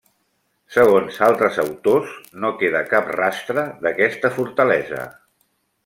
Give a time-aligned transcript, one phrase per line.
[0.77, 2.15] Segons altres autors
[2.45, 5.05] no queda cap rastre d'aquesta fortalesa.